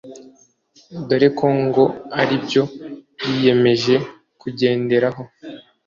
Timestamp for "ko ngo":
1.37-1.83